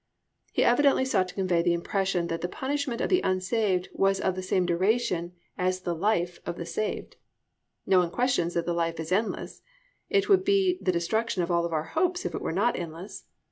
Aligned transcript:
_He 0.57 0.63
evidently 0.63 1.05
sought 1.05 1.27
to 1.27 1.35
convey 1.35 1.61
the 1.61 1.75
impression 1.75 2.25
that 2.25 2.41
the 2.41 2.47
punishment 2.49 3.01
of 3.01 3.09
the 3.09 3.21
unsaved 3.21 3.87
was 3.93 4.19
of 4.19 4.33
the 4.33 4.41
same 4.41 4.65
duration 4.65 5.33
as 5.59 5.81
the 5.81 5.93
life 5.93 6.39
of 6.43 6.57
the 6.57 6.65
saved._ 6.65 7.17
No 7.85 7.99
one 7.99 8.09
questions 8.09 8.55
that 8.55 8.65
the 8.65 8.73
life 8.73 8.99
is 8.99 9.11
endless. 9.11 9.61
It 10.09 10.27
would 10.27 10.43
be 10.43 10.79
the 10.81 10.91
destruction 10.91 11.43
of 11.43 11.51
all 11.51 11.67
our 11.67 11.83
hopes 11.83 12.25
if 12.25 12.33
it 12.33 12.41
were 12.41 12.51
not 12.51 12.75
endless. 12.79 13.25